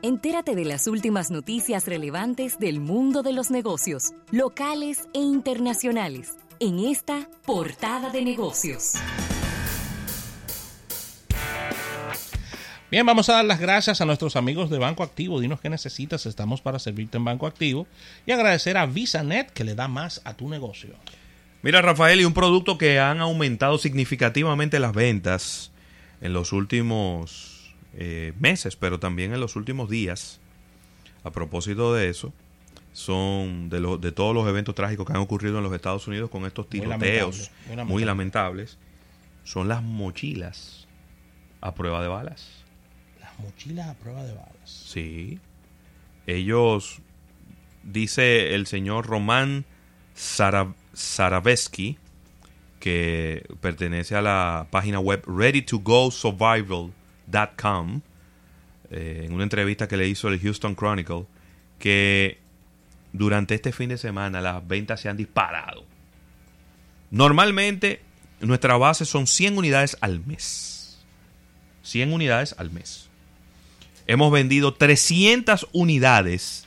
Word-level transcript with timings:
Entérate 0.00 0.54
de 0.54 0.64
las 0.64 0.86
últimas 0.86 1.32
noticias 1.32 1.84
relevantes 1.86 2.60
del 2.60 2.78
mundo 2.78 3.24
de 3.24 3.32
los 3.32 3.50
negocios, 3.50 4.12
locales 4.30 5.08
e 5.12 5.18
internacionales, 5.18 6.36
en 6.60 6.78
esta 6.78 7.28
portada 7.44 8.08
de 8.10 8.22
negocios. 8.22 8.92
Bien, 12.92 13.04
vamos 13.04 13.28
a 13.28 13.32
dar 13.34 13.44
las 13.44 13.58
gracias 13.58 14.00
a 14.00 14.04
nuestros 14.04 14.36
amigos 14.36 14.70
de 14.70 14.78
Banco 14.78 15.02
Activo. 15.02 15.40
Dinos 15.40 15.60
qué 15.60 15.68
necesitas, 15.68 16.26
estamos 16.26 16.60
para 16.60 16.78
servirte 16.78 17.16
en 17.16 17.24
Banco 17.24 17.48
Activo. 17.48 17.88
Y 18.24 18.30
agradecer 18.30 18.76
a 18.76 18.86
VisaNet 18.86 19.50
que 19.50 19.64
le 19.64 19.74
da 19.74 19.88
más 19.88 20.22
a 20.24 20.34
tu 20.34 20.48
negocio. 20.48 20.94
Mira, 21.62 21.82
Rafael, 21.82 22.20
y 22.20 22.24
un 22.24 22.34
producto 22.34 22.78
que 22.78 23.00
han 23.00 23.20
aumentado 23.20 23.78
significativamente 23.78 24.78
las 24.78 24.92
ventas 24.94 25.72
en 26.20 26.32
los 26.32 26.52
últimos 26.52 27.57
eh, 27.94 28.32
meses, 28.38 28.76
pero 28.76 28.98
también 28.98 29.32
en 29.32 29.40
los 29.40 29.56
últimos 29.56 29.88
días. 29.88 30.40
A 31.24 31.30
propósito 31.30 31.94
de 31.94 32.08
eso, 32.08 32.32
son 32.92 33.68
de, 33.68 33.80
de 34.00 34.12
todos 34.12 34.34
los 34.34 34.48
eventos 34.48 34.74
trágicos 34.74 35.06
que 35.06 35.12
han 35.12 35.18
ocurrido 35.18 35.58
en 35.58 35.64
los 35.64 35.72
Estados 35.72 36.06
Unidos 36.06 36.30
con 36.30 36.46
estos 36.46 36.68
tiroteos 36.68 37.50
muy 37.86 38.04
lamentables, 38.04 38.78
son 39.44 39.68
las 39.68 39.82
mochilas 39.82 40.86
a 41.60 41.74
prueba 41.74 42.00
de 42.02 42.08
balas 42.08 42.58
mochilas 43.38 43.88
a 43.88 43.94
prueba 43.94 44.22
de 44.24 44.32
balas. 44.32 44.48
Sí. 44.64 45.40
Ellos, 46.26 47.00
dice 47.82 48.54
el 48.54 48.66
señor 48.66 49.06
Román 49.06 49.64
Saravesky, 50.14 51.98
que 52.80 53.46
pertenece 53.60 54.14
a 54.14 54.22
la 54.22 54.68
página 54.70 55.00
web 55.00 55.22
eh, 57.32 59.22
en 59.24 59.32
una 59.32 59.44
entrevista 59.44 59.88
que 59.88 59.96
le 59.96 60.08
hizo 60.08 60.28
el 60.28 60.40
Houston 60.40 60.74
Chronicle, 60.74 61.26
que 61.78 62.38
durante 63.12 63.54
este 63.54 63.72
fin 63.72 63.88
de 63.90 63.98
semana 63.98 64.40
las 64.40 64.66
ventas 64.66 65.00
se 65.00 65.08
han 65.08 65.16
disparado. 65.16 65.84
Normalmente 67.10 68.00
nuestra 68.40 68.76
base 68.76 69.04
son 69.04 69.26
100 69.26 69.58
unidades 69.58 69.96
al 70.00 70.24
mes. 70.24 71.04
100 71.82 72.12
unidades 72.12 72.54
al 72.58 72.70
mes 72.70 73.08
hemos 74.08 74.32
vendido 74.32 74.74
300 74.74 75.68
unidades 75.72 76.66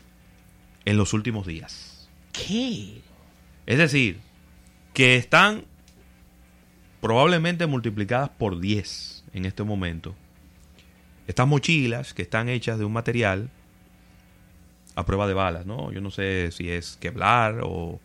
en 0.85 0.95
los 0.95 1.13
últimos 1.13 1.45
días. 1.45 2.07
¿Qué? 2.31 3.01
Es 3.65 3.77
decir, 3.77 4.19
que 4.93 5.17
están 5.17 5.65
probablemente 7.01 7.65
multiplicadas 7.65 8.29
por 8.29 8.61
10 8.61 9.25
en 9.33 9.45
este 9.45 9.63
momento. 9.63 10.15
Estas 11.31 11.47
mochilas 11.47 12.13
que 12.13 12.23
están 12.23 12.49
hechas 12.49 12.77
de 12.77 12.83
un 12.83 12.91
material 12.91 13.49
a 14.95 15.05
prueba 15.05 15.29
de 15.29 15.33
balas, 15.33 15.65
¿no? 15.65 15.89
Yo 15.93 16.01
no 16.01 16.11
sé 16.11 16.51
si 16.51 16.69
es 16.69 16.97
Kevlar 16.99 17.61
o, 17.63 18.01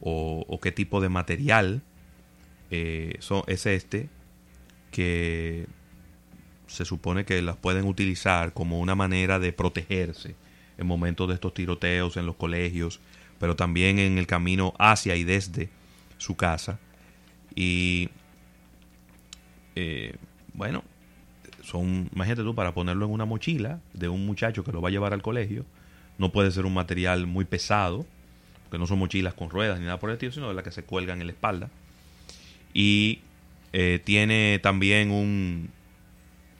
o, 0.00 0.60
qué 0.62 0.72
tipo 0.72 1.02
de 1.02 1.10
material 1.10 1.82
eh, 2.70 3.20
es 3.48 3.66
este 3.66 4.08
que 4.92 5.66
se 6.68 6.86
supone 6.86 7.26
que 7.26 7.42
las 7.42 7.58
pueden 7.58 7.84
utilizar 7.84 8.54
como 8.54 8.80
una 8.80 8.94
manera 8.94 9.38
de 9.38 9.52
protegerse 9.52 10.34
en 10.78 10.86
momentos 10.86 11.28
de 11.28 11.34
estos 11.34 11.52
tiroteos 11.52 12.16
en 12.16 12.24
los 12.24 12.36
colegios, 12.36 12.98
pero 13.38 13.56
también 13.56 13.98
en 13.98 14.16
el 14.16 14.26
camino 14.26 14.72
hacia 14.78 15.16
y 15.16 15.24
desde 15.24 15.68
su 16.16 16.34
casa. 16.34 16.78
Y 17.54 18.08
eh, 19.76 20.16
bueno, 20.54 20.82
son, 21.62 22.08
imagínate 22.14 22.42
tú, 22.42 22.54
para 22.54 22.72
ponerlo 22.72 23.06
en 23.06 23.12
una 23.12 23.24
mochila 23.24 23.80
de 23.92 24.08
un 24.08 24.26
muchacho 24.26 24.64
que 24.64 24.72
lo 24.72 24.80
va 24.80 24.88
a 24.88 24.92
llevar 24.92 25.12
al 25.12 25.22
colegio, 25.22 25.64
no 26.18 26.32
puede 26.32 26.50
ser 26.50 26.66
un 26.66 26.74
material 26.74 27.26
muy 27.26 27.44
pesado, 27.44 28.06
porque 28.64 28.78
no 28.78 28.86
son 28.86 28.98
mochilas 28.98 29.34
con 29.34 29.50
ruedas 29.50 29.78
ni 29.78 29.86
nada 29.86 29.98
por 29.98 30.10
el 30.10 30.14
estilo, 30.14 30.32
sino 30.32 30.48
de 30.48 30.54
las 30.54 30.64
que 30.64 30.70
se 30.70 30.84
cuelgan 30.84 31.20
en 31.20 31.26
la 31.26 31.32
espalda. 31.32 31.70
Y 32.72 33.20
eh, 33.72 34.00
tiene 34.04 34.60
también 34.62 35.10
un, 35.10 35.70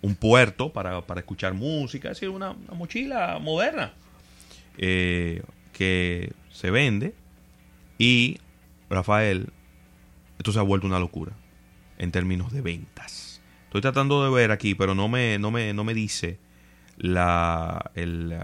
un 0.02 0.14
puerto 0.14 0.72
para, 0.72 1.02
escuchar 1.16 1.54
música, 1.54 2.10
es 2.10 2.16
decir, 2.16 2.30
una, 2.30 2.54
mochila 2.74 3.38
moderna 3.38 3.92
eh, 4.78 5.42
que 5.72 6.32
se 6.50 6.70
vende 6.70 7.14
y 7.98 8.38
Rafael, 8.88 9.48
esto 10.38 10.52
se 10.52 10.58
ha 10.58 10.62
vuelto 10.62 10.86
una 10.86 10.98
locura 10.98 11.32
en 11.98 12.10
términos 12.12 12.52
de 12.52 12.62
ventas. 12.62 13.29
Estoy 13.70 13.80
tratando 13.80 14.24
de 14.24 14.30
ver 14.30 14.50
aquí, 14.50 14.74
pero 14.74 14.94
no 14.94 15.08
me, 15.08 15.38
no 15.38 15.50
me, 15.50 15.72
no 15.72 15.84
me 15.84 15.94
dice 15.94 16.38
la, 16.96 17.90
el, 17.94 18.36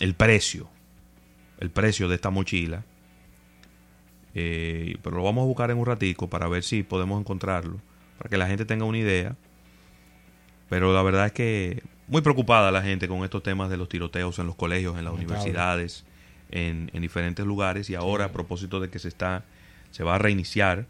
el 0.00 0.14
precio, 0.14 0.68
el 1.58 1.70
precio 1.70 2.08
de 2.08 2.16
esta 2.16 2.30
mochila. 2.30 2.84
Eh, 4.34 4.96
pero 5.02 5.16
lo 5.16 5.22
vamos 5.22 5.42
a 5.42 5.46
buscar 5.46 5.70
en 5.70 5.78
un 5.78 5.86
ratico 5.86 6.28
para 6.28 6.48
ver 6.48 6.64
si 6.64 6.82
podemos 6.82 7.20
encontrarlo, 7.20 7.80
para 8.18 8.28
que 8.28 8.36
la 8.36 8.48
gente 8.48 8.64
tenga 8.64 8.84
una 8.84 8.98
idea 8.98 9.36
pero 10.68 10.92
la 10.92 11.02
verdad 11.02 11.26
es 11.26 11.32
que 11.32 11.82
muy 12.08 12.22
preocupada 12.22 12.70
la 12.70 12.82
gente 12.82 13.08
con 13.08 13.24
estos 13.24 13.42
temas 13.42 13.70
de 13.70 13.76
los 13.76 13.88
tiroteos 13.88 14.38
en 14.38 14.46
los 14.46 14.56
colegios, 14.56 14.98
en 14.98 15.04
las 15.04 15.14
universidades, 15.14 16.04
en, 16.50 16.90
diferentes 16.94 17.44
lugares. 17.44 17.90
Y 17.90 17.94
ahora, 17.94 18.26
a 18.26 18.32
propósito 18.32 18.80
de 18.80 18.90
que 18.90 18.98
se 18.98 19.08
está, 19.08 19.44
se 19.90 20.04
va 20.04 20.16
a 20.16 20.18
reiniciar 20.18 20.86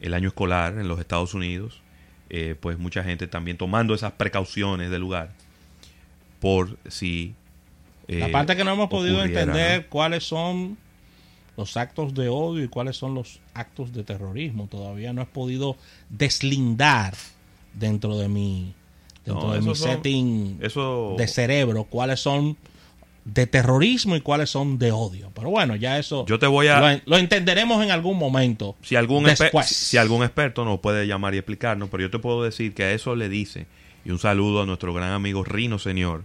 el 0.00 0.14
año 0.14 0.28
escolar 0.28 0.78
en 0.78 0.88
los 0.88 0.98
Estados 0.98 1.34
Unidos, 1.34 1.82
eh, 2.30 2.54
pues 2.58 2.78
mucha 2.78 3.02
gente 3.02 3.26
también 3.26 3.56
tomando 3.56 3.94
esas 3.94 4.12
precauciones 4.12 4.90
del 4.90 5.00
lugar 5.00 5.32
por 6.40 6.78
si 6.88 7.34
la 8.06 8.28
eh, 8.28 8.30
parte 8.30 8.56
que 8.56 8.64
no 8.64 8.72
hemos 8.72 8.88
podido 8.88 9.22
entender 9.22 9.86
cuáles 9.88 10.24
son 10.24 10.78
los 11.56 11.76
actos 11.76 12.14
de 12.14 12.28
odio 12.28 12.64
y 12.64 12.68
cuáles 12.68 12.96
son 12.96 13.14
los 13.14 13.40
actos 13.54 13.92
de 13.92 14.02
terrorismo. 14.02 14.66
Todavía 14.66 15.12
no 15.12 15.22
he 15.22 15.26
podido 15.26 15.76
deslindar 16.08 17.14
dentro 17.74 18.16
de 18.16 18.28
mi 18.28 18.74
dentro 19.24 19.52
de 19.52 19.60
mi 19.60 19.74
setting 19.74 20.58
de 20.58 21.28
cerebro, 21.28 21.84
cuáles 21.84 22.20
son 22.20 22.56
de 23.32 23.46
terrorismo 23.46 24.16
y 24.16 24.20
cuáles 24.20 24.50
son 24.50 24.78
de 24.78 24.92
odio. 24.92 25.30
Pero 25.34 25.50
bueno, 25.50 25.76
ya 25.76 25.98
eso 25.98 26.26
yo 26.26 26.38
te 26.38 26.46
voy 26.46 26.68
a, 26.68 27.00
lo, 27.04 27.16
entenderemos 27.16 27.82
en 27.82 27.90
algún 27.90 28.18
momento. 28.18 28.76
Si 28.82 28.96
algún, 28.96 29.26
si 29.64 29.96
algún 29.96 30.22
experto 30.22 30.64
nos 30.64 30.80
puede 30.80 31.06
llamar 31.06 31.34
y 31.34 31.38
explicarnos, 31.38 31.88
pero 31.90 32.02
yo 32.02 32.10
te 32.10 32.18
puedo 32.18 32.42
decir 32.42 32.74
que 32.74 32.84
a 32.84 32.92
eso 32.92 33.14
le 33.14 33.28
dice, 33.28 33.66
y 34.04 34.10
un 34.10 34.18
saludo 34.18 34.62
a 34.62 34.66
nuestro 34.66 34.92
gran 34.92 35.12
amigo 35.12 35.44
Rino 35.44 35.78
Señor, 35.78 36.24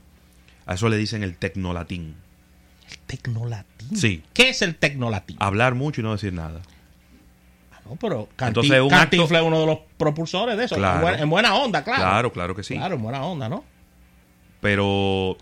a 0.66 0.74
eso 0.74 0.90
le 0.90 0.98
dicen 0.98 1.24
el 1.24 1.38
tecnolatín. 1.38 2.16
¿El 2.90 2.98
tecnolatín? 3.00 3.98
Sí. 3.98 4.24
¿Qué 4.34 4.50
es 4.50 4.62
el 4.62 4.76
tecnolatín? 4.76 5.38
Hablar 5.40 5.76
mucho 5.76 6.02
y 6.02 6.04
no 6.04 6.12
decir 6.12 6.34
nada. 6.34 6.62
No, 7.86 7.98
pero 7.98 8.30
Entonces, 8.40 8.82
un 8.82 8.92
es 8.92 9.42
uno 9.44 9.60
de 9.60 9.66
los 9.68 9.80
propulsores 9.98 10.58
de 10.58 10.66
eso. 10.66 10.76
En, 10.76 11.30
buena, 11.30 11.54
onda, 11.56 11.84
claro. 11.84 12.02
Claro, 12.02 12.32
claro 12.32 12.56
que 12.56 12.64
sí. 12.64 12.74
Claro, 12.74 12.96
en 12.96 13.02
buena 13.04 13.24
onda, 13.24 13.48
¿no? 13.48 13.64
Pero 14.66 15.38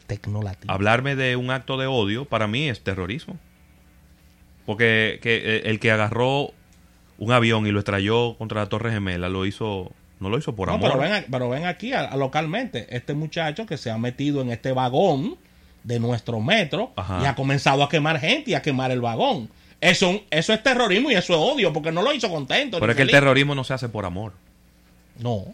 hablarme 0.67 1.16
de 1.16 1.38
un 1.38 1.50
acto 1.50 1.78
de 1.78 1.88
odio 1.88 2.25
para 2.25 2.45
mí 2.45 2.67
es 2.67 2.81
terrorismo. 2.81 3.38
Porque 4.66 5.19
que, 5.22 5.61
el 5.63 5.79
que 5.79 5.91
agarró 5.91 6.51
un 7.17 7.31
avión 7.31 7.66
y 7.66 7.72
lo 7.72 7.79
estrelló 7.79 8.35
contra 8.38 8.59
la 8.59 8.67
Torre 8.67 8.91
Gemela 8.91 9.29
lo 9.29 9.45
hizo 9.45 9.94
no 10.19 10.28
lo 10.28 10.38
hizo 10.38 10.53
por 10.56 10.69
amor. 10.69 10.91
Pero 10.91 11.01
ven, 11.01 11.25
pero 11.31 11.47
ven 11.47 11.66
aquí 11.66 11.94
localmente, 12.17 12.85
este 12.89 13.13
muchacho 13.13 13.66
que 13.66 13.78
se 13.78 13.89
ha 13.91 13.97
metido 13.97 14.41
en 14.41 14.51
este 14.51 14.73
vagón 14.73 15.38
de 15.85 16.01
nuestro 16.01 16.41
metro 16.41 16.91
y 17.22 17.25
ha 17.25 17.34
comenzado 17.34 17.81
a 17.81 17.88
quemar 17.88 18.19
gente 18.19 18.51
y 18.51 18.53
a 18.55 18.61
quemar 18.61 18.91
el 18.91 19.00
vagón. 19.00 19.50
Eso, 19.79 20.22
eso 20.31 20.51
es 20.51 20.61
terrorismo 20.61 21.11
y 21.11 21.13
eso 21.13 21.31
es 21.31 21.40
odio, 21.40 21.72
porque 21.72 21.94
no 21.94 22.01
lo 22.01 22.11
hizo 22.11 22.29
contento. 22.29 22.78
Pero 22.78 22.91
es 22.91 22.97
que 22.97 23.03
el 23.03 23.11
terrorismo 23.11 23.55
no 23.55 23.63
se 23.63 23.73
hace 23.73 23.88
por 23.88 24.03
amor. 24.03 24.34
No. 25.17 25.45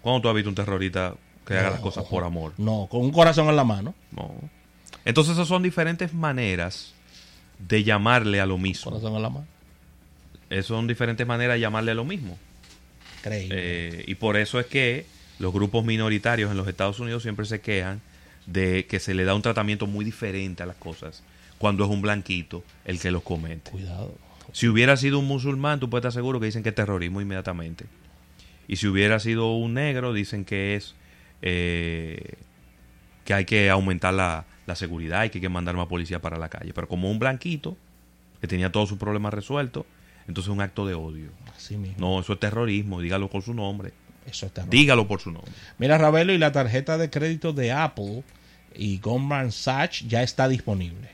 ¿Cuándo 0.00 0.22
tú 0.22 0.28
has 0.30 0.34
visto 0.34 0.48
un 0.48 0.54
terrorista 0.54 1.14
que 1.54 1.58
haga 1.58 1.70
las 1.70 1.80
cosas 1.80 2.04
por 2.04 2.24
amor? 2.24 2.52
No, 2.58 2.88
con 2.90 3.02
un 3.02 3.12
corazón 3.12 3.48
en 3.48 3.56
la 3.56 3.64
mano. 3.64 3.94
No. 4.12 4.34
Entonces, 5.04 5.34
esas 5.34 5.48
son 5.48 5.62
diferentes 5.62 6.12
maneras 6.12 6.94
de 7.58 7.84
llamarle 7.84 8.40
a 8.40 8.46
lo 8.46 8.58
mismo. 8.58 8.90
Corazón 8.90 9.16
en 9.16 9.22
la 9.22 9.30
mano. 9.30 9.46
Esas 10.48 10.66
son 10.66 10.86
diferentes 10.86 11.26
maneras 11.26 11.54
de 11.54 11.60
llamarle 11.60 11.92
a 11.92 11.94
lo 11.94 12.04
mismo. 12.04 12.38
Eh, 13.24 14.04
y 14.06 14.14
por 14.14 14.36
eso 14.36 14.58
es 14.58 14.66
que 14.66 15.06
los 15.38 15.52
grupos 15.52 15.84
minoritarios 15.84 16.50
en 16.50 16.56
los 16.56 16.68
Estados 16.68 17.00
Unidos 17.00 17.22
siempre 17.22 17.46
se 17.46 17.60
quejan 17.60 18.00
de 18.46 18.86
que 18.86 18.98
se 18.98 19.14
le 19.14 19.24
da 19.24 19.34
un 19.34 19.42
tratamiento 19.42 19.86
muy 19.86 20.04
diferente 20.04 20.62
a 20.62 20.66
las 20.66 20.76
cosas 20.76 21.22
cuando 21.58 21.84
es 21.84 21.90
un 21.90 22.00
blanquito 22.00 22.64
el 22.84 22.98
que 22.98 23.10
los 23.10 23.22
comete. 23.22 23.70
Cuidado. 23.70 24.14
Si 24.52 24.66
hubiera 24.66 24.96
sido 24.96 25.18
un 25.18 25.26
musulmán, 25.26 25.78
tú 25.78 25.90
puedes 25.90 26.02
estar 26.02 26.12
seguro 26.12 26.40
que 26.40 26.46
dicen 26.46 26.62
que 26.62 26.70
es 26.70 26.74
terrorismo 26.74 27.20
inmediatamente. 27.20 27.84
Y 28.66 28.76
si 28.76 28.86
hubiera 28.86 29.20
sido 29.20 29.54
un 29.54 29.74
negro, 29.74 30.12
dicen 30.12 30.44
que 30.44 30.74
es 30.74 30.94
eh, 31.42 32.34
que 33.24 33.34
hay 33.34 33.44
que 33.44 33.70
aumentar 33.70 34.14
la, 34.14 34.46
seguridad 34.74 35.24
y 35.24 35.30
que 35.30 35.38
hay 35.38 35.42
que 35.42 35.48
mandar 35.48 35.74
más 35.74 35.88
policía 35.88 36.20
para 36.20 36.38
la 36.38 36.48
calle. 36.48 36.72
Pero 36.72 36.86
como 36.86 37.10
un 37.10 37.18
blanquito 37.18 37.76
que 38.40 38.46
tenía 38.46 38.70
todos 38.70 38.88
sus 38.88 38.98
problemas 38.98 39.34
resueltos, 39.34 39.84
entonces 40.28 40.48
es 40.48 40.54
un 40.54 40.60
acto 40.60 40.86
de 40.86 40.94
odio. 40.94 41.30
Así 41.56 41.76
mismo. 41.76 41.96
No, 41.98 42.20
eso 42.20 42.34
es 42.34 42.38
terrorismo, 42.38 43.00
dígalo 43.00 43.28
por 43.28 43.42
su 43.42 43.52
nombre. 43.52 43.92
Eso 44.26 44.46
es 44.46 44.52
terrorismo. 44.52 44.70
Dígalo 44.70 45.08
por 45.08 45.20
su 45.20 45.32
nombre. 45.32 45.50
Mira, 45.78 45.98
Ravelo, 45.98 46.32
y 46.32 46.38
la 46.38 46.52
tarjeta 46.52 46.98
de 46.98 47.10
crédito 47.10 47.52
de 47.52 47.72
Apple 47.72 48.22
y 48.76 48.98
Goldman 48.98 49.50
Sachs 49.50 50.06
ya 50.06 50.22
está 50.22 50.46
disponible. 50.46 51.10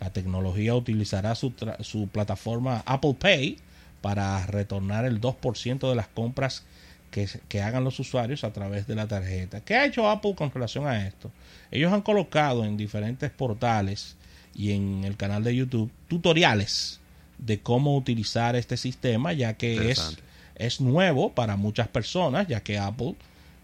La 0.00 0.12
tecnología 0.12 0.74
utilizará 0.74 1.34
su, 1.34 1.54
su 1.80 2.08
plataforma 2.08 2.82
Apple 2.84 3.16
Pay 3.18 3.56
para 4.02 4.44
retornar 4.46 5.06
el 5.06 5.18
2% 5.20 5.88
de 5.88 5.94
las 5.94 6.08
compras 6.08 6.64
que, 7.10 7.28
que, 7.48 7.62
hagan 7.62 7.84
los 7.84 7.98
usuarios 8.00 8.44
a 8.44 8.52
través 8.52 8.86
de 8.86 8.94
la 8.94 9.06
tarjeta. 9.06 9.60
¿Qué 9.60 9.74
ha 9.74 9.86
hecho 9.86 10.08
Apple 10.08 10.34
con 10.34 10.50
relación 10.50 10.86
a 10.86 11.06
esto? 11.06 11.30
Ellos 11.70 11.92
han 11.92 12.02
colocado 12.02 12.64
en 12.64 12.76
diferentes 12.76 13.30
portales 13.30 14.16
y 14.54 14.72
en 14.72 15.04
el 15.04 15.16
canal 15.16 15.44
de 15.44 15.54
YouTube 15.54 15.90
tutoriales 16.08 17.00
de 17.38 17.60
cómo 17.60 17.96
utilizar 17.96 18.56
este 18.56 18.76
sistema, 18.76 19.32
ya 19.32 19.54
que 19.54 19.90
es, 19.90 20.18
es 20.56 20.80
nuevo 20.80 21.32
para 21.32 21.56
muchas 21.56 21.88
personas, 21.88 22.48
ya 22.48 22.60
que 22.60 22.78
Apple 22.78 23.14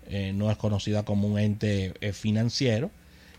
eh, 0.08 0.32
no 0.34 0.50
es 0.50 0.56
conocida 0.56 1.04
como 1.04 1.28
un 1.28 1.38
ente 1.38 1.94
eh, 2.00 2.12
financiero. 2.12 2.90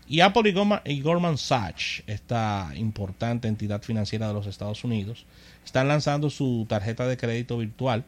Y 0.08 0.20
Apple 0.20 0.54
y 0.84 1.00
Goldman, 1.00 1.36
Sachs, 1.36 2.04
esta 2.06 2.70
importante 2.76 3.48
entidad 3.48 3.82
financiera 3.82 4.28
de 4.28 4.34
los 4.34 4.46
Estados 4.46 4.84
Unidos, 4.84 5.24
están 5.64 5.88
lanzando 5.88 6.30
su 6.30 6.64
tarjeta 6.68 7.08
de 7.08 7.16
crédito 7.16 7.58
virtual 7.58 8.04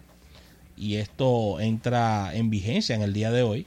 y 0.79 0.97
esto 0.97 1.61
entra 1.61 2.35
en 2.35 2.51
vigencia 2.51 2.95
en 2.95 3.03
el 3.03 3.13
día 3.13 3.31
de 3.31 3.43
hoy, 3.43 3.67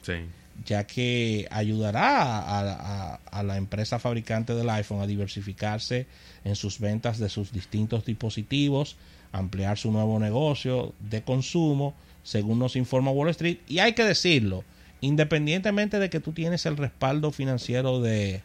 ya 0.64 0.86
que 0.86 1.46
ayudará 1.50 2.38
a, 2.38 3.14
a, 3.14 3.42
la 3.42 3.56
empresa 3.56 3.98
fabricante 3.98 4.54
del 4.54 4.70
iPhone 4.70 5.00
a 5.00 5.06
diversificarse 5.06 6.06
en 6.44 6.56
sus 6.56 6.78
ventas 6.78 7.18
de 7.18 7.28
sus 7.28 7.52
distintos 7.52 8.04
dispositivos, 8.04 8.96
ampliar 9.32 9.78
su 9.78 9.90
nuevo 9.92 10.18
negocio 10.18 10.94
de 11.00 11.22
consumo, 11.22 11.94
según 12.22 12.58
nos 12.58 12.76
informa 12.76 13.10
Wall 13.10 13.30
Street. 13.30 13.58
Y 13.68 13.80
hay 13.80 13.92
que 13.92 14.04
decirlo, 14.04 14.64
independientemente 15.00 15.98
de 15.98 16.10
que 16.10 16.20
tú 16.20 16.32
tienes 16.32 16.64
el 16.66 16.76
respaldo 16.76 17.32
financiero 17.32 18.00
de, 18.00 18.42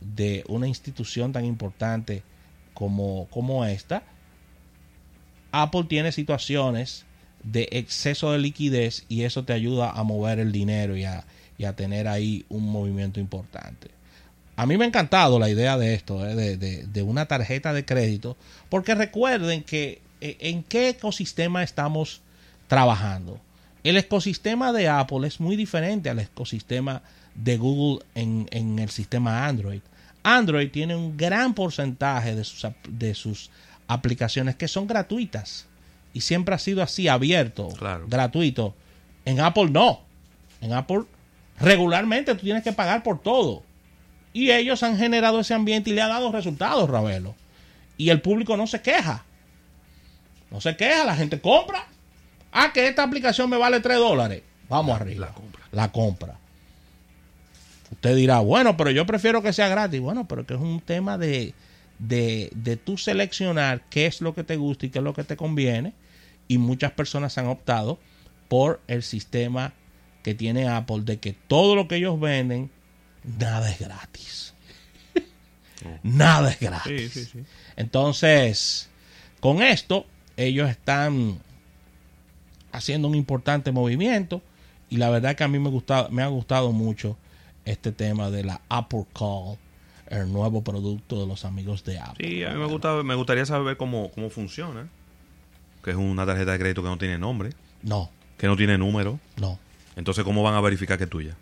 de 0.00 0.44
una 0.48 0.66
institución 0.66 1.32
tan 1.32 1.44
importante 1.44 2.22
como, 2.74 3.26
como 3.30 3.64
esta, 3.64 4.02
Apple 5.52 5.84
tiene 5.84 6.12
situaciones 6.12 7.04
de 7.52 7.68
exceso 7.72 8.32
de 8.32 8.38
liquidez 8.38 9.04
y 9.08 9.22
eso 9.22 9.44
te 9.44 9.52
ayuda 9.52 9.90
a 9.90 10.02
mover 10.02 10.38
el 10.38 10.52
dinero 10.52 10.96
y 10.96 11.04
a, 11.04 11.24
y 11.56 11.64
a 11.64 11.74
tener 11.74 12.06
ahí 12.06 12.44
un 12.48 12.70
movimiento 12.70 13.20
importante. 13.20 13.88
A 14.56 14.66
mí 14.66 14.76
me 14.76 14.84
ha 14.84 14.88
encantado 14.88 15.38
la 15.38 15.48
idea 15.48 15.78
de 15.78 15.94
esto, 15.94 16.26
eh, 16.26 16.34
de, 16.34 16.56
de, 16.56 16.86
de, 16.86 17.02
una 17.02 17.26
tarjeta 17.26 17.72
de 17.72 17.84
crédito, 17.84 18.36
porque 18.68 18.94
recuerden 18.94 19.62
que 19.62 20.02
eh, 20.20 20.36
en 20.40 20.62
qué 20.62 20.90
ecosistema 20.90 21.62
estamos 21.62 22.20
trabajando. 22.66 23.40
El 23.84 23.96
ecosistema 23.96 24.72
de 24.72 24.88
Apple 24.88 25.26
es 25.26 25.40
muy 25.40 25.56
diferente 25.56 26.10
al 26.10 26.18
ecosistema 26.18 27.02
de 27.34 27.56
Google 27.56 28.04
en, 28.14 28.48
en 28.50 28.78
el 28.78 28.90
sistema 28.90 29.46
Android. 29.46 29.80
Android 30.22 30.70
tiene 30.70 30.96
un 30.96 31.16
gran 31.16 31.54
porcentaje 31.54 32.34
de 32.34 32.44
sus, 32.44 32.70
de 32.88 33.14
sus 33.14 33.50
aplicaciones 33.86 34.56
que 34.56 34.68
son 34.68 34.86
gratuitas 34.86 35.68
y 36.18 36.20
siempre 36.20 36.52
ha 36.52 36.58
sido 36.58 36.82
así, 36.82 37.06
abierto, 37.06 37.68
gratuito. 38.08 38.74
En 39.24 39.38
Apple 39.38 39.70
no. 39.70 40.00
En 40.60 40.72
Apple 40.72 41.04
regularmente 41.60 42.34
tú 42.34 42.40
tienes 42.40 42.64
que 42.64 42.72
pagar 42.72 43.04
por 43.04 43.22
todo. 43.22 43.62
Y 44.32 44.50
ellos 44.50 44.82
han 44.82 44.98
generado 44.98 45.38
ese 45.38 45.54
ambiente 45.54 45.90
y 45.90 45.92
le 45.92 46.02
ha 46.02 46.08
dado 46.08 46.32
resultados, 46.32 46.90
Ravelo. 46.90 47.36
Y 47.96 48.10
el 48.10 48.20
público 48.20 48.56
no 48.56 48.66
se 48.66 48.82
queja. 48.82 49.24
No 50.50 50.60
se 50.60 50.76
queja, 50.76 51.04
la 51.04 51.14
gente 51.14 51.40
compra. 51.40 51.86
Ah, 52.50 52.72
que 52.74 52.88
esta 52.88 53.04
aplicación 53.04 53.48
me 53.48 53.56
vale 53.56 53.78
3 53.78 53.96
dólares. 53.96 54.42
Vamos 54.68 55.00
arriba. 55.00 55.26
La 55.26 55.32
compra. 55.32 55.62
La 55.70 55.92
compra. 55.92 56.36
Usted 57.92 58.16
dirá, 58.16 58.40
bueno, 58.40 58.76
pero 58.76 58.90
yo 58.90 59.06
prefiero 59.06 59.40
que 59.40 59.52
sea 59.52 59.68
gratis. 59.68 60.00
Bueno, 60.00 60.26
pero 60.26 60.44
que 60.44 60.54
es 60.54 60.60
un 60.60 60.80
tema 60.80 61.16
de, 61.16 61.54
de, 62.00 62.50
de 62.56 62.76
tú 62.76 62.98
seleccionar 62.98 63.82
qué 63.88 64.06
es 64.06 64.20
lo 64.20 64.34
que 64.34 64.42
te 64.42 64.56
gusta 64.56 64.86
y 64.86 64.90
qué 64.90 64.98
es 64.98 65.04
lo 65.04 65.14
que 65.14 65.22
te 65.22 65.36
conviene. 65.36 65.92
Y 66.48 66.58
muchas 66.58 66.92
personas 66.92 67.36
han 67.38 67.46
optado 67.46 67.98
por 68.48 68.80
el 68.88 69.02
sistema 69.02 69.74
que 70.22 70.34
tiene 70.34 70.68
Apple 70.68 71.02
de 71.02 71.18
que 71.18 71.32
todo 71.32 71.76
lo 71.76 71.86
que 71.88 71.96
ellos 71.96 72.18
venden, 72.18 72.70
nada 73.38 73.70
es 73.70 73.78
gratis. 73.78 74.54
nada 76.02 76.50
es 76.50 76.58
gratis. 76.58 77.34
Entonces, 77.76 78.88
con 79.40 79.62
esto, 79.62 80.06
ellos 80.36 80.68
están 80.68 81.38
haciendo 82.72 83.08
un 83.08 83.14
importante 83.14 83.72
movimiento 83.72 84.42
y 84.90 84.96
la 84.96 85.10
verdad 85.10 85.36
que 85.36 85.44
a 85.44 85.48
mí 85.48 85.58
me, 85.58 85.70
gusta, 85.70 86.08
me 86.10 86.22
ha 86.22 86.28
gustado 86.28 86.72
mucho 86.72 87.16
este 87.64 87.92
tema 87.92 88.30
de 88.30 88.44
la 88.44 88.60
Apple 88.68 89.06
Call 89.12 89.58
el 90.08 90.32
nuevo 90.32 90.62
producto 90.62 91.20
de 91.20 91.26
los 91.26 91.44
amigos 91.44 91.84
de 91.84 91.98
Apple. 91.98 92.26
Sí, 92.26 92.42
a 92.42 92.50
mí 92.50 92.58
me, 92.58 92.66
gusta, 92.66 93.02
me 93.02 93.14
gustaría 93.14 93.44
saber 93.44 93.76
cómo, 93.76 94.10
cómo 94.10 94.30
funciona. 94.30 94.88
Que 95.82 95.90
es 95.90 95.96
una 95.96 96.26
tarjeta 96.26 96.52
de 96.52 96.58
crédito 96.58 96.82
que 96.82 96.88
no 96.88 96.98
tiene 96.98 97.18
nombre. 97.18 97.50
No. 97.82 98.10
Que 98.36 98.46
no 98.46 98.56
tiene 98.56 98.78
número. 98.78 99.18
No. 99.36 99.58
Entonces, 99.96 100.24
¿cómo 100.24 100.42
van 100.42 100.54
a 100.54 100.60
verificar 100.60 100.98
que 100.98 101.04
es 101.04 101.10
tuya? 101.10 101.36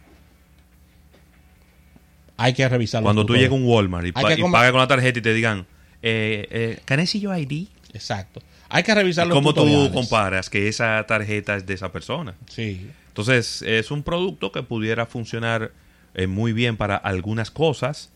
Hay 2.37 2.53
que 2.53 2.69
revisarlo. 2.69 3.05
Cuando 3.05 3.25
tú 3.25 3.35
llegas 3.35 3.51
a 3.51 3.55
un 3.55 3.65
Walmart 3.65 4.07
y, 4.07 4.13
pa 4.13 4.21
y 4.33 4.43
pagas 4.51 4.71
con 4.71 4.81
la 4.81 4.87
tarjeta 4.87 5.19
y 5.19 5.23
te 5.23 5.33
digan, 5.33 5.67
eh, 6.03 6.47
eh, 6.51 6.81
¿can 6.85 7.01
I 7.01 7.07
see 7.07 7.21
your 7.21 7.37
ID? 7.37 7.69
Exacto. 7.93 8.43
Hay 8.69 8.83
que 8.83 8.95
revisarlo. 8.95 9.35
¿Cómo 9.35 9.55
tú 9.55 9.91
comparas 9.93 10.51
que 10.51 10.69
esa 10.69 11.05
tarjeta 11.07 11.57
es 11.57 11.67
de 11.67 11.75
esa 11.75 11.93
persona? 11.93 12.35
Sí. 12.49 12.91
Entonces, 13.09 13.63
es 13.63 13.91
un 13.91 14.03
producto 14.03 14.53
que 14.53 14.63
pudiera 14.63 15.07
funcionar 15.07 15.73
eh, 16.15 16.27
muy 16.27 16.53
bien 16.53 16.77
para 16.77 16.97
algunas 16.97 17.51
cosas, 17.51 18.11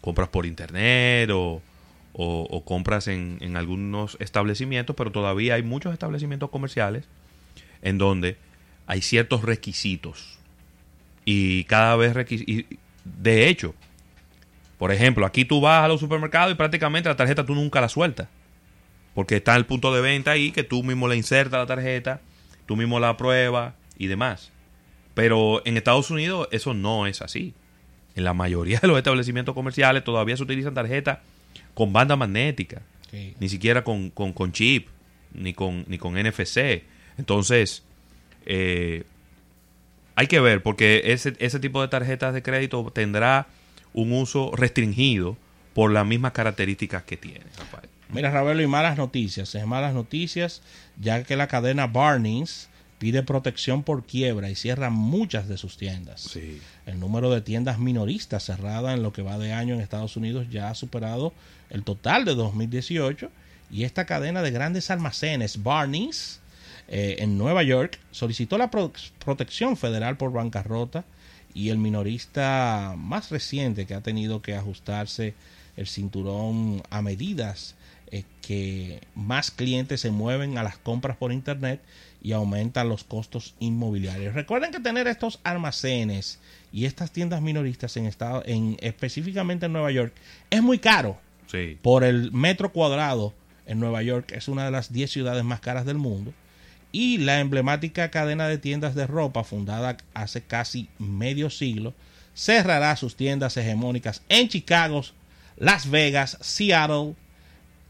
compras 0.00 0.28
por 0.28 0.46
internet 0.46 1.30
o, 1.32 1.60
compras 2.64 3.06
en, 3.06 3.38
en, 3.40 3.56
algunos 3.56 4.16
establecimientos, 4.20 4.96
pero 4.96 5.12
todavía 5.12 5.54
hay 5.54 5.62
muchos 5.62 5.92
establecimientos 5.92 6.50
comerciales 6.50 7.04
en 7.80 7.96
donde 7.96 8.36
hay 8.86 9.02
ciertos 9.02 9.42
requisitos. 9.42 10.38
Y 11.24 11.64
cada 11.64 11.94
vez 11.96 12.14
requisitos... 12.14 12.78
De 13.04 13.48
hecho, 13.48 13.74
por 14.78 14.92
ejemplo, 14.92 15.26
aquí 15.26 15.44
tú 15.44 15.60
vas 15.60 15.84
a 15.84 15.88
los 15.88 16.00
supermercados 16.00 16.52
y 16.52 16.56
prácticamente 16.56 17.08
la 17.08 17.16
tarjeta 17.16 17.44
tú 17.44 17.54
nunca 17.54 17.80
la 17.80 17.88
sueltas. 17.88 18.28
Porque 19.14 19.36
está 19.36 19.56
el 19.56 19.66
punto 19.66 19.94
de 19.94 20.00
venta 20.00 20.32
ahí 20.32 20.52
que 20.52 20.64
tú 20.64 20.82
mismo 20.82 21.08
le 21.08 21.16
insertas 21.16 21.60
la 21.60 21.66
tarjeta, 21.66 22.20
tú 22.66 22.76
mismo 22.76 22.98
la 23.00 23.16
pruebas 23.16 23.74
y 23.96 24.06
demás. 24.06 24.52
Pero 25.14 25.62
en 25.64 25.76
Estados 25.76 26.10
Unidos 26.10 26.48
eso 26.52 26.74
no 26.74 27.06
es 27.06 27.22
así. 27.22 27.54
En 28.14 28.24
la 28.24 28.34
mayoría 28.34 28.78
de 28.80 28.88
los 28.88 28.96
establecimientos 28.96 29.54
comerciales 29.54 30.04
todavía 30.04 30.36
se 30.36 30.42
utilizan 30.42 30.74
tarjetas 30.74 31.18
con 31.78 31.92
banda 31.92 32.16
magnética, 32.16 32.82
ni 33.12 33.48
siquiera 33.48 33.84
con, 33.84 34.10
con, 34.10 34.50
chip, 34.50 34.88
ni 35.32 35.54
con, 35.54 35.84
ni 35.86 35.96
con 35.96 36.14
NFC. 36.14 36.82
Entonces, 37.18 37.84
eh, 38.46 39.04
hay 40.16 40.26
que 40.26 40.40
ver, 40.40 40.60
porque 40.60 41.02
ese, 41.04 41.34
ese 41.38 41.60
tipo 41.60 41.80
de 41.80 41.86
tarjetas 41.86 42.34
de 42.34 42.42
crédito 42.42 42.90
tendrá 42.92 43.46
un 43.92 44.12
uso 44.12 44.50
restringido 44.56 45.36
por 45.72 45.92
las 45.92 46.04
mismas 46.04 46.32
características 46.32 47.04
que 47.04 47.16
tiene. 47.16 47.44
Mira, 48.08 48.32
Ravelo, 48.32 48.60
y 48.60 48.66
malas 48.66 48.98
noticias. 48.98 49.54
Es 49.54 49.64
malas 49.64 49.94
noticias, 49.94 50.62
ya 51.00 51.22
que 51.22 51.36
la 51.36 51.46
cadena 51.46 51.86
Barnings 51.86 52.68
pide 52.98 53.22
protección 53.22 53.82
por 53.82 54.04
quiebra 54.04 54.50
y 54.50 54.54
cierra 54.54 54.90
muchas 54.90 55.48
de 55.48 55.56
sus 55.56 55.76
tiendas. 55.76 56.36
El 56.86 57.00
número 57.00 57.30
de 57.30 57.40
tiendas 57.40 57.78
minoristas 57.78 58.44
cerradas 58.44 58.94
en 58.94 59.02
lo 59.02 59.12
que 59.12 59.22
va 59.22 59.38
de 59.38 59.52
año 59.52 59.74
en 59.74 59.80
Estados 59.80 60.16
Unidos 60.16 60.46
ya 60.50 60.70
ha 60.70 60.74
superado 60.74 61.32
el 61.70 61.84
total 61.84 62.24
de 62.24 62.34
2018 62.34 63.30
y 63.70 63.84
esta 63.84 64.06
cadena 64.06 64.42
de 64.42 64.50
grandes 64.50 64.90
almacenes, 64.90 65.62
Barney's, 65.62 66.40
eh, 66.88 67.16
en 67.20 67.36
Nueva 67.36 67.62
York, 67.62 67.98
solicitó 68.10 68.56
la 68.58 68.70
protección 68.70 69.76
federal 69.76 70.16
por 70.16 70.32
bancarrota 70.32 71.04
y 71.54 71.68
el 71.68 71.78
minorista 71.78 72.94
más 72.96 73.30
reciente 73.30 73.86
que 73.86 73.94
ha 73.94 74.00
tenido 74.00 74.42
que 74.42 74.54
ajustarse 74.54 75.34
el 75.78 75.86
cinturón 75.86 76.82
a 76.90 77.02
medidas 77.02 77.76
eh, 78.10 78.24
que 78.42 79.00
más 79.14 79.50
clientes 79.50 80.00
se 80.00 80.10
mueven 80.10 80.58
a 80.58 80.62
las 80.62 80.78
compras 80.78 81.16
por 81.16 81.32
internet 81.32 81.80
y 82.22 82.32
aumentan 82.32 82.88
los 82.88 83.04
costos 83.04 83.54
inmobiliarios. 83.60 84.34
Recuerden 84.34 84.72
que 84.72 84.80
tener 84.80 85.06
estos 85.06 85.40
almacenes 85.44 86.40
y 86.72 86.86
estas 86.86 87.12
tiendas 87.12 87.42
minoristas 87.42 87.96
en 87.96 88.06
estado, 88.06 88.42
en 88.44 88.76
específicamente 88.80 89.66
en 89.66 89.72
Nueva 89.72 89.90
York, 89.90 90.12
es 90.50 90.62
muy 90.62 90.78
caro. 90.78 91.18
Por 91.80 92.04
el 92.04 92.32
metro 92.32 92.72
cuadrado 92.72 93.32
en 93.66 93.80
Nueva 93.80 94.02
York 94.02 94.32
es 94.32 94.48
una 94.48 94.64
de 94.66 94.70
las 94.70 94.92
10 94.92 95.10
ciudades 95.10 95.44
más 95.44 95.60
caras 95.60 95.86
del 95.86 95.96
mundo. 95.96 96.34
Y 96.90 97.18
la 97.18 97.40
emblemática 97.40 98.10
cadena 98.10 98.48
de 98.48 98.58
tiendas 98.58 98.94
de 98.94 99.06
ropa, 99.06 99.44
fundada 99.44 99.98
hace 100.14 100.42
casi 100.42 100.88
medio 100.98 101.50
siglo, 101.50 101.94
cerrará 102.34 102.96
sus 102.96 103.16
tiendas 103.16 103.56
hegemónicas 103.56 104.22
en 104.28 104.48
Chicago, 104.48 105.02
Las 105.58 105.90
Vegas, 105.90 106.38
Seattle 106.40 107.14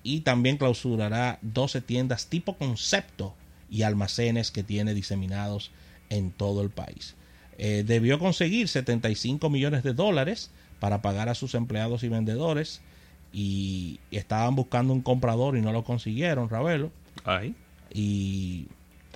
y 0.03 0.21
también 0.21 0.57
clausurará 0.57 1.39
12 1.43 1.81
tiendas 1.83 2.27
tipo 2.27 2.57
concepto 2.57 3.35
y 3.71 3.83
almacenes 3.83 4.51
que 4.51 4.63
tiene 4.63 4.95
diseminados 4.95 5.71
en 6.09 6.31
todo 6.31 6.63
el 6.63 6.71
país. 6.71 7.15
Eh, 7.59 7.85
debió 7.87 8.19
conseguir 8.19 8.69
75 8.69 9.51
millones 9.51 9.83
de 9.83 9.93
dólares 9.93 10.51
para 10.81 11.03
pagar 11.03 11.29
a 11.29 11.35
sus 11.35 11.55
empleados 11.55 12.05
y 12.05 12.09
vendedores 12.09 12.81
y, 13.33 14.01
estaban 14.11 14.55
buscando 14.55 14.93
un 14.93 15.03
comprador 15.03 15.57
y 15.57 15.61
no 15.61 15.73
lo 15.73 15.85
consiguieron, 15.85 16.49
Ravelo. 16.49 16.91
Ay. 17.25 17.55
Y 17.93 18.67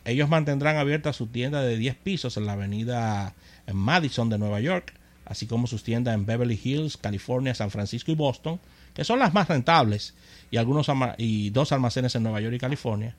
ellos 0.04 0.28
mantendrán 0.28 0.76
abierta 0.76 1.12
su 1.12 1.28
tienda 1.28 1.62
de 1.62 1.76
10 1.76 1.94
pisos 1.97 2.37
en 2.37 2.47
la 2.47 2.52
avenida 2.52 3.35
en 3.66 3.76
Madison 3.76 4.28
de 4.28 4.38
Nueva 4.38 4.61
York, 4.61 4.92
así 5.25 5.47
como 5.47 5.67
sus 5.67 5.83
tiendas 5.83 6.14
en 6.14 6.26
Beverly 6.26 6.61
Hills, 6.62 6.97
California, 6.97 7.55
San 7.55 7.71
Francisco 7.71 8.11
y 8.11 8.14
Boston, 8.14 8.61
que 8.95 9.05
son 9.05 9.19
las 9.19 9.33
más 9.33 9.49
rentables, 9.49 10.14
y 10.50 10.57
algunos 10.57 10.87
y 11.19 11.50
dos 11.50 11.73
almacenes 11.73 12.14
en 12.14 12.23
Nueva 12.23 12.41
York 12.41 12.55
y 12.55 12.59
California 12.59 13.14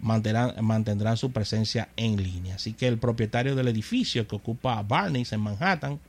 mantendrán, 0.00 0.54
mantendrán 0.64 1.16
su 1.16 1.32
presencia 1.32 1.88
en 1.96 2.22
línea. 2.22 2.56
Así 2.56 2.72
que 2.72 2.88
el 2.88 2.98
propietario 2.98 3.54
del 3.54 3.68
edificio 3.68 4.26
que 4.26 4.36
ocupa 4.36 4.82
Barney's 4.82 5.32
en 5.32 5.40
Manhattan 5.40 6.00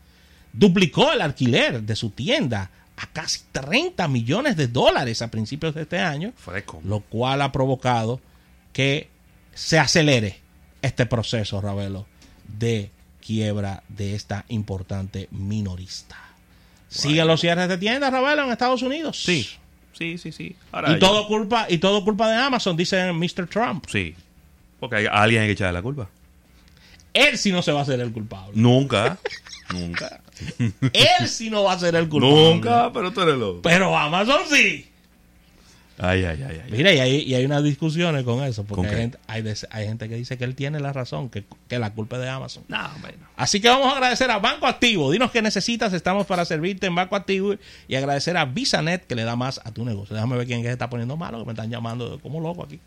duplicó 0.53 1.11
el 1.11 1.21
alquiler 1.21 1.83
de 1.83 1.95
su 1.95 2.09
tienda 2.09 2.71
a 2.97 3.07
casi 3.07 3.41
30 3.51 4.07
millones 4.07 4.55
de 4.55 4.67
dólares 4.67 5.21
a 5.21 5.29
principios 5.29 5.75
de 5.75 5.83
este 5.83 5.99
año, 5.99 6.33
lo 6.83 7.01
cual 7.01 7.41
ha 7.41 7.51
provocado 7.51 8.21
que 8.71 9.09
se 9.53 9.79
acelere 9.79 10.39
este 10.81 11.05
proceso, 11.05 11.61
Ravelo, 11.61 12.05
de 12.47 12.91
quiebra 13.25 13.83
de 13.89 14.15
esta 14.15 14.45
importante 14.49 15.27
minorista. 15.31 16.17
¿Siguen 16.89 17.27
los 17.27 17.41
cierres 17.41 17.67
de 17.67 17.77
tiendas, 17.77 18.11
Ravelo, 18.11 18.43
en 18.43 18.51
Estados 18.51 18.81
Unidos? 18.81 19.21
Sí, 19.21 19.49
sí, 19.93 20.17
sí, 20.17 20.31
sí. 20.31 20.55
y, 20.87 20.99
todo 20.99 21.27
culpa, 21.27 21.65
y 21.69 21.79
todo 21.79 22.03
culpa 22.05 22.29
de 22.29 22.37
Amazon, 22.37 22.77
dice 22.77 23.11
Mr. 23.11 23.47
Trump. 23.47 23.85
Sí, 23.89 24.15
porque 24.79 24.97
hay, 24.97 25.07
alguien 25.11 25.41
hay 25.41 25.47
que 25.47 25.53
echarle 25.53 25.73
la 25.73 25.81
culpa. 25.81 26.07
Él 27.13 27.37
sí 27.37 27.51
no 27.51 27.61
se 27.61 27.71
va 27.71 27.79
a 27.79 27.83
hacer 27.83 27.99
el 27.99 28.11
culpable. 28.11 28.51
Nunca, 28.55 29.17
nunca. 29.73 30.21
Él 30.93 31.27
sí 31.27 31.49
no 31.49 31.63
va 31.63 31.73
a 31.73 31.79
ser 31.79 31.95
el 31.95 32.07
culpable. 32.07 32.53
Nunca, 32.53 32.91
pero 32.93 33.11
tú 33.11 33.21
eres 33.21 33.35
loco. 33.35 33.61
Pero 33.61 33.97
Amazon 33.97 34.41
sí. 34.49 34.89
Ay, 35.97 36.25
ay, 36.25 36.43
ay, 36.43 36.61
Mira, 36.69 36.91
y 36.93 36.99
hay, 36.99 37.21
y 37.21 37.35
hay 37.35 37.45
unas 37.45 37.63
discusiones 37.63 38.23
con 38.25 38.43
eso, 38.43 38.65
porque 38.65 38.87
hay 38.87 38.95
gente, 38.95 39.17
hay, 39.27 39.87
gente, 39.87 40.09
que 40.09 40.15
dice 40.15 40.37
que 40.37 40.43
él 40.43 40.53
tiene 40.53 40.79
la 40.81 40.91
razón, 40.91 41.29
que, 41.29 41.45
que 41.69 41.79
la 41.79 41.93
culpa 41.93 42.17
es 42.17 42.23
de 42.23 42.29
Amazon. 42.29 42.63
No, 42.67 42.89
bueno. 42.99 43.17
Así 43.37 43.61
que 43.61 43.69
vamos 43.69 43.87
a 43.87 43.93
agradecer 43.93 44.29
a 44.29 44.39
Banco 44.39 44.67
Activo. 44.67 45.09
Dinos 45.09 45.31
qué 45.31 45.41
necesitas, 45.41 45.93
estamos 45.93 46.25
para 46.27 46.43
servirte 46.43 46.87
en 46.87 46.95
Banco 46.95 47.15
Activo 47.15 47.55
y 47.87 47.95
agradecer 47.95 48.35
a 48.35 48.45
VisaNet 48.45 49.07
que 49.07 49.15
le 49.15 49.23
da 49.23 49.37
más 49.37 49.61
a 49.63 49.71
tu 49.71 49.85
negocio. 49.85 50.15
Déjame 50.15 50.35
ver 50.35 50.47
quién 50.47 50.59
es 50.59 50.65
que 50.65 50.71
está 50.71 50.89
poniendo 50.89 51.15
malo, 51.15 51.39
que 51.39 51.45
me 51.45 51.53
están 51.53 51.69
llamando 51.69 52.19
como 52.19 52.41
loco 52.41 52.63
aquí. 52.63 52.79